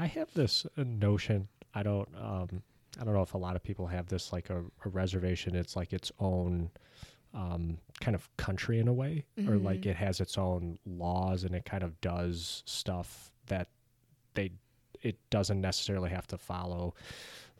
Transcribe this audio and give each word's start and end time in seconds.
I 0.00 0.06
have 0.06 0.32
this 0.34 0.66
uh, 0.78 0.84
notion. 0.86 1.48
I 1.74 1.82
don't. 1.82 2.08
Um, 2.16 2.62
I 3.00 3.04
don't 3.04 3.14
know 3.14 3.22
if 3.22 3.34
a 3.34 3.38
lot 3.38 3.54
of 3.54 3.62
people 3.62 3.86
have 3.86 4.06
this 4.08 4.32
like 4.32 4.50
a, 4.50 4.62
a 4.84 4.88
reservation. 4.88 5.54
It's 5.54 5.76
like 5.76 5.92
its 5.92 6.10
own 6.18 6.70
um, 7.34 7.78
kind 8.00 8.14
of 8.14 8.28
country 8.36 8.78
in 8.80 8.88
a 8.88 8.92
way, 8.92 9.24
or 9.46 9.56
like 9.56 9.80
Mm-hmm. 9.82 9.90
it 9.90 9.96
has 9.96 10.20
its 10.20 10.36
own 10.38 10.78
laws 10.86 11.44
and 11.44 11.54
it 11.54 11.64
kind 11.64 11.82
of 11.82 12.00
does 12.00 12.62
stuff 12.66 13.30
that 13.46 13.68
they 14.34 14.52
it 15.02 15.16
doesn't 15.30 15.60
necessarily 15.60 16.10
have 16.10 16.26
to 16.28 16.38
follow 16.38 16.94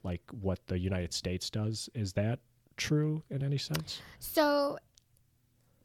like 0.02 0.22
what 0.40 0.66
the 0.66 0.78
United 0.78 1.12
States 1.12 1.50
does. 1.50 1.88
Is 1.94 2.14
that 2.14 2.38
true 2.76 3.22
in 3.30 3.42
any 3.44 3.58
sense? 3.58 4.00
So, 4.18 4.78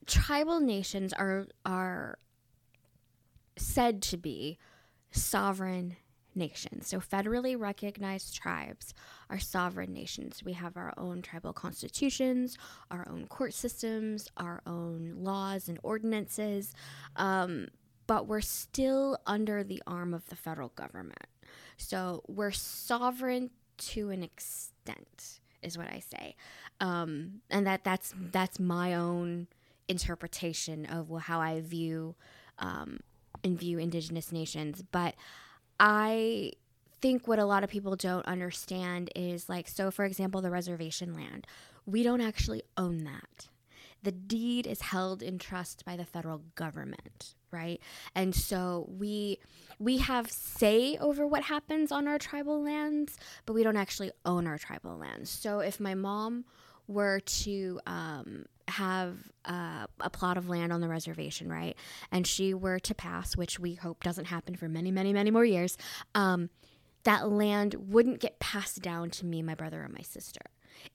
tribal 0.08 0.60
nations 0.62 1.12
are 1.14 1.48
are 1.66 2.18
said 3.58 4.02
to 4.04 4.18
be 4.18 4.58
sovereign 5.12 5.96
nations. 6.36 6.88
So, 6.88 7.00
federally 7.00 7.60
recognized 7.60 8.36
tribes 8.36 8.94
are 9.30 9.40
sovereign 9.40 9.94
nations. 9.94 10.44
We 10.44 10.54
have 10.54 10.78
our 10.78 10.94
own 10.98 11.22
tribal 11.22 11.54
constitutions, 11.54 12.58
our 12.92 13.08
own 13.10 13.28
court 13.28 13.54
systems, 13.54 14.30
our 14.38 14.62
own 14.66 15.16
laws 15.18 15.68
and 15.68 15.80
ordinances, 15.84 16.74
um, 17.16 17.68
but 18.08 18.28
we're 18.28 18.42
still 18.42 19.18
under 19.26 19.64
the 19.64 19.82
arm 19.88 20.14
of 20.14 20.28
the 20.30 20.36
federal 20.36 20.70
government. 20.70 21.28
So, 21.78 22.24
we're 22.28 22.52
sovereign 22.52 23.52
to 23.78 24.10
an 24.10 24.24
extent 24.24 25.40
is 25.62 25.78
what 25.78 25.88
I 25.88 26.00
say, 26.00 26.36
um, 26.80 27.42
and 27.50 27.66
that 27.66 27.84
that's 27.84 28.14
that's 28.32 28.60
my 28.60 28.94
own 28.94 29.48
interpretation 29.88 30.86
of 30.86 31.12
how 31.22 31.40
I 31.40 31.62
view 31.62 32.16
um, 32.60 33.00
and 33.44 33.60
view 33.60 33.78
Indigenous 33.78 34.32
nations. 34.32 34.84
But 34.92 35.16
I 35.80 36.54
think 37.02 37.28
what 37.28 37.40
a 37.40 37.46
lot 37.46 37.64
of 37.64 37.70
people 37.70 37.96
don't 37.96 38.26
understand 38.26 39.12
is 39.16 39.50
like, 39.50 39.68
so 39.68 39.92
for 39.92 40.06
example, 40.06 40.42
the 40.42 40.50
reservation 40.50 41.14
land, 41.14 41.46
we 41.86 42.04
don't 42.04 42.22
actually 42.22 42.64
own 42.78 43.04
that. 43.04 43.50
The 44.04 44.12
deed 44.12 44.68
is 44.68 44.82
held 44.82 45.22
in 45.24 45.40
trust 45.40 45.84
by 45.86 45.96
the 45.96 46.06
federal 46.06 46.44
government, 46.56 47.36
right? 47.52 47.82
And 48.14 48.36
so 48.36 48.88
we 48.88 49.40
we 49.80 49.98
have 49.98 50.32
say 50.32 50.98
over 50.98 51.26
what 51.28 51.44
happens 51.44 51.92
on 51.92 52.08
our 52.08 52.20
tribal 52.20 52.62
lands, 52.62 53.18
but 53.46 53.54
we 53.54 53.64
don't 53.64 53.78
actually 53.78 54.12
own 54.26 54.48
our 54.48 54.58
tribal 54.58 54.96
lands. 54.98 55.30
So 55.30 55.60
if 55.60 55.80
my 55.80 55.96
mom 55.96 56.46
were 56.88 57.20
to 57.20 57.80
um, 57.88 58.46
have 58.68 59.18
uh, 59.46 59.86
a 60.00 60.10
plot 60.10 60.38
of 60.38 60.50
land 60.50 60.74
on 60.74 60.82
the 60.82 60.88
reservation, 60.88 61.50
right, 61.50 61.78
and 62.12 62.26
she 62.26 62.54
were 62.54 62.80
to 62.80 62.96
pass, 62.96 63.38
which 63.38 63.60
we 63.60 63.76
hope 63.76 64.04
doesn't 64.04 64.26
happen 64.26 64.56
for 64.56 64.68
many, 64.68 64.92
many, 64.92 65.14
many 65.14 65.32
more 65.32 65.46
years, 65.46 65.78
um, 66.16 66.50
that 67.04 67.30
land 67.30 67.76
wouldn't 67.76 68.20
get 68.20 68.40
passed 68.40 68.82
down 68.82 69.10
to 69.12 69.26
me, 69.26 69.42
my 69.42 69.54
brother, 69.56 69.84
or 69.84 69.90
my 69.90 70.02
sister. 70.02 70.42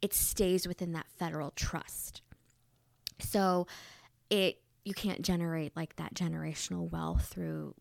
It 0.03 0.13
stays 0.13 0.67
within 0.67 0.93
that 0.93 1.07
federal 1.19 1.53
trust. 1.53 2.23
So 3.21 3.67
it 4.29 4.61
you 4.85 4.95
can't 4.95 5.23
generate 5.23 5.77
like 5.77 5.97
that 5.97 6.15
generational 6.15 6.91
wealth 6.91 7.27
through 7.27 7.75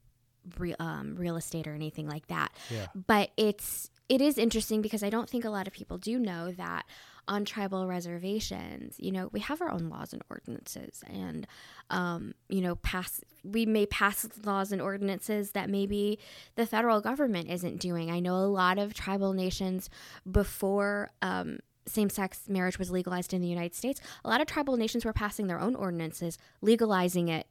re- 0.58 0.76
um, 0.80 1.16
real 1.16 1.38
estate 1.38 1.68
or 1.68 1.74
anything 1.74 2.08
like 2.08 2.28
that. 2.28 2.52
Yeah. 2.70 2.88
But 2.94 3.32
it's 3.38 3.90
it 4.10 4.22
is 4.22 4.38
interesting 4.38 4.82
because 4.82 5.04
I 5.04 5.10
don't 5.10 5.30
think 5.30 5.46
a 5.46 5.50
lot 5.50 5.68
of 5.68 5.74
people 5.74 5.98
do 5.98 6.18
know 6.20 6.52
that 6.52 6.86
on 7.30 7.46
tribal 7.46 7.88
reservations, 7.88 8.96
you 8.98 9.12
know, 9.12 9.30
we 9.32 9.40
have 9.40 9.62
our 9.62 9.72
own 9.72 9.88
laws 9.88 10.12
and 10.12 10.22
ordinances, 10.30 11.04
and 11.08 11.48
um, 11.90 12.34
you 12.50 12.60
know, 12.60 12.76
pass 12.76 13.22
we 13.44 13.66
may 13.66 13.86
pass 13.86 14.28
laws 14.44 14.72
and 14.72 14.82
ordinances 14.82 15.52
that 15.52 15.70
maybe 15.70 16.20
the 16.56 16.66
federal 16.66 17.00
government 17.00 17.50
isn't 17.50 17.80
doing. 17.80 18.12
I 18.12 18.20
know 18.20 18.36
a 18.36 18.52
lot 18.64 18.78
of 18.78 18.94
tribal 18.94 19.34
nations 19.34 19.90
before. 20.30 21.12
Um, 21.22 21.60
same-sex 21.88 22.42
marriage 22.48 22.78
was 22.78 22.92
legalized 22.92 23.34
in 23.34 23.42
the 23.42 23.48
United 23.48 23.74
States. 23.74 24.00
A 24.24 24.30
lot 24.30 24.42
of 24.42 24.48
tribal 24.48 24.78
nations 24.78 25.06
were 25.06 25.14
passing 25.14 25.48
their 25.48 25.60
own 25.60 25.76
ordinances, 25.76 26.38
legalizing 26.62 27.30
it 27.30 27.48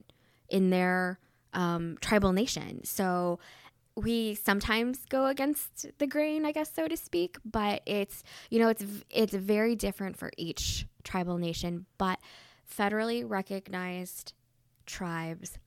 in 0.47 0.69
their 0.69 1.19
um, 1.53 1.97
tribal 1.99 2.31
nation. 2.31 2.83
So 2.85 3.39
we 3.99 4.35
sometimes 4.35 5.05
go 5.09 5.27
against 5.27 5.87
the 5.97 6.07
grain, 6.07 6.45
I 6.45 6.51
guess, 6.51 6.73
so 6.73 6.87
to 6.87 6.97
speak. 6.97 7.37
But 7.45 7.81
it's 7.85 8.23
you 8.49 8.59
know 8.59 8.69
it's 8.69 8.83
it's 9.09 9.33
very 9.33 9.75
different 9.75 10.17
for 10.17 10.31
each 10.37 10.87
tribal 11.03 11.37
nation. 11.37 11.85
But 11.97 12.19
federally 12.69 13.23
recognized 13.27 14.33
tribes 14.85 15.57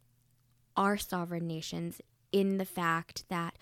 are 0.76 0.96
sovereign 0.96 1.46
nations 1.46 2.00
in 2.32 2.58
the 2.58 2.64
fact 2.64 3.24
that 3.28 3.54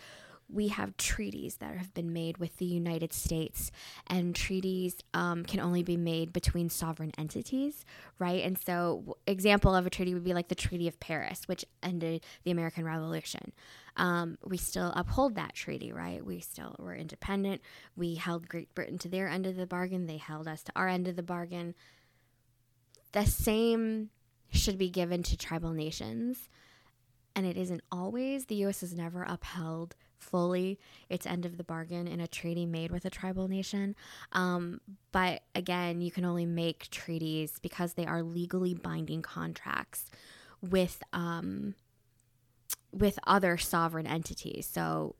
we 0.52 0.68
have 0.68 0.96
treaties 0.96 1.56
that 1.56 1.76
have 1.76 1.94
been 1.94 2.12
made 2.12 2.38
with 2.38 2.56
the 2.56 2.64
United 2.64 3.12
States, 3.12 3.70
and 4.06 4.34
treaties 4.34 4.96
um, 5.14 5.44
can 5.44 5.60
only 5.60 5.82
be 5.82 5.96
made 5.96 6.32
between 6.32 6.68
sovereign 6.68 7.12
entities, 7.16 7.84
right? 8.18 8.42
And 8.44 8.58
so, 8.58 9.16
example 9.26 9.74
of 9.74 9.86
a 9.86 9.90
treaty 9.90 10.14
would 10.14 10.24
be 10.24 10.34
like 10.34 10.48
the 10.48 10.54
Treaty 10.54 10.88
of 10.88 10.98
Paris, 11.00 11.42
which 11.46 11.64
ended 11.82 12.24
the 12.44 12.50
American 12.50 12.84
Revolution. 12.84 13.52
Um, 13.96 14.38
we 14.44 14.56
still 14.56 14.92
uphold 14.96 15.34
that 15.34 15.54
treaty, 15.54 15.92
right? 15.92 16.24
We 16.24 16.40
still 16.40 16.76
were 16.78 16.94
independent. 16.94 17.60
We 17.96 18.14
held 18.14 18.48
Great 18.48 18.74
Britain 18.74 18.98
to 18.98 19.08
their 19.08 19.28
end 19.28 19.46
of 19.46 19.56
the 19.56 19.66
bargain. 19.66 20.06
They 20.06 20.16
held 20.16 20.48
us 20.48 20.62
to 20.64 20.72
our 20.74 20.88
end 20.88 21.08
of 21.08 21.16
the 21.16 21.22
bargain. 21.22 21.74
The 23.12 23.26
same 23.26 24.10
should 24.52 24.78
be 24.78 24.90
given 24.90 25.22
to 25.24 25.36
tribal 25.36 25.72
nations 25.72 26.48
and 27.40 27.48
it 27.48 27.56
isn't 27.56 27.80
always. 27.90 28.44
The 28.44 28.56
U.S. 28.56 28.82
has 28.82 28.94
never 28.94 29.22
upheld 29.22 29.96
fully 30.18 30.78
its 31.08 31.24
end 31.24 31.46
of 31.46 31.56
the 31.56 31.64
bargain 31.64 32.06
in 32.06 32.20
a 32.20 32.26
treaty 32.26 32.66
made 32.66 32.90
with 32.90 33.06
a 33.06 33.10
tribal 33.10 33.48
nation. 33.48 33.96
Um, 34.32 34.82
but 35.10 35.40
again, 35.54 36.02
you 36.02 36.10
can 36.10 36.26
only 36.26 36.44
make 36.44 36.90
treaties 36.90 37.58
because 37.58 37.94
they 37.94 38.04
are 38.04 38.22
legally 38.22 38.74
binding 38.74 39.22
contracts 39.22 40.10
with 40.60 41.02
um, 41.14 41.76
with 42.92 43.18
other 43.26 43.56
sovereign 43.56 44.06
entities. 44.06 44.68
So 44.70 45.14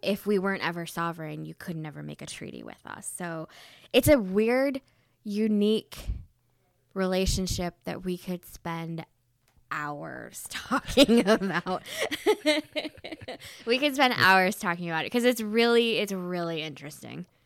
if 0.00 0.28
we 0.28 0.38
weren't 0.38 0.64
ever 0.64 0.86
sovereign, 0.86 1.44
you 1.44 1.54
could 1.54 1.76
never 1.76 2.04
make 2.04 2.22
a 2.22 2.26
treaty 2.26 2.62
with 2.62 2.86
us. 2.86 3.12
So 3.16 3.48
it's 3.92 4.06
a 4.06 4.20
weird, 4.20 4.80
unique 5.24 5.98
relationship 6.94 7.74
that 7.82 8.04
we 8.04 8.16
could 8.16 8.44
spend 8.44 9.04
hours 9.70 10.44
talking 10.50 11.28
about. 11.28 11.82
we 13.66 13.78
could 13.78 13.94
spend 13.94 14.14
hours 14.16 14.56
talking 14.56 14.88
about 14.88 15.04
it 15.04 15.06
because 15.06 15.24
it's 15.24 15.40
really 15.40 15.98
it's 15.98 16.12
really 16.12 16.62
interesting. 16.62 17.26